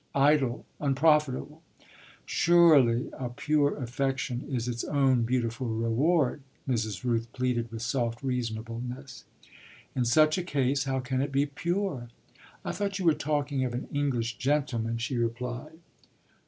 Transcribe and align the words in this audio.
"Idle, 0.15 0.65
unprofitable." 0.79 1.61
"Surely 2.25 3.11
a 3.13 3.29
pure 3.29 3.77
affection 3.77 4.41
is 4.49 4.67
its 4.67 4.83
own 4.83 5.21
beautiful 5.25 5.67
reward," 5.67 6.41
Mrs. 6.67 7.03
Rooth 7.03 7.31
pleaded 7.33 7.71
with 7.71 7.83
soft 7.83 8.23
reasonableness. 8.23 9.25
"In 9.95 10.03
such 10.05 10.39
a 10.39 10.43
case 10.43 10.85
how 10.85 11.01
can 11.01 11.21
it 11.21 11.31
be 11.31 11.45
pure?" 11.45 12.09
"I 12.65 12.71
thought 12.71 12.97
you 12.97 13.05
were 13.05 13.13
talking 13.13 13.63
of 13.63 13.75
an 13.75 13.87
English 13.93 14.39
gentleman," 14.39 14.97
she 14.97 15.17
replied. 15.19 15.77